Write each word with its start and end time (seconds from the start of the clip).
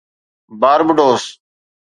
Barbados 0.59 1.23